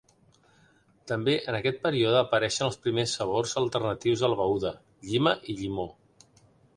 [1.11, 4.73] També en aquest període apareixen els primers sabors alternatius de la beguda,
[5.11, 5.87] llima i llimó.